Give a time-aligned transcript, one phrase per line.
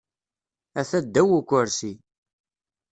[0.79, 1.91] Ata ddaw ukursi.